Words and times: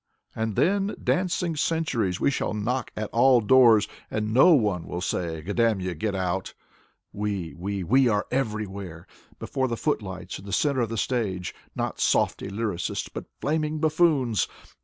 And 0.35 0.55
then 0.55 0.95
dancing 1.03 1.55
centuries. 1.55 2.19
We 2.19 2.31
shall 2.31 2.55
knock 2.55 2.89
at 2.97 3.11
all 3.13 3.39
doors 3.39 3.87
And 4.09 4.33
no 4.33 4.51
one 4.55 4.87
will 4.87 4.99
say: 4.99 5.43
Goddamyou, 5.43 5.93
get 5.95 6.15
out 6.15 6.55
I 6.57 6.63
We! 7.13 7.53
We! 7.53 7.83
We 7.83 8.07
are 8.07 8.25
everywhere: 8.31 9.05
Before 9.37 9.67
the 9.67 9.77
footlights, 9.77 10.39
in 10.39 10.45
the 10.45 10.53
center 10.53 10.81
of 10.81 10.89
the 10.89 10.97
stage, 10.97 11.53
Not 11.75 11.99
softy 11.99 12.49
lyricists, 12.49 13.09
But 13.13 13.25
flaming 13.41 13.77
buffoons. 13.77 14.47